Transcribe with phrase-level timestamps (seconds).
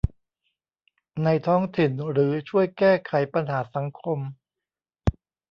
[1.23, 4.19] ในท้องถิ่นหรือช่วยแก้ไขปัญหาสังคม